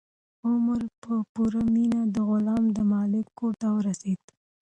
[0.47, 4.21] عمر په پوره مینه د غلام د مالک کور ته ورسېد.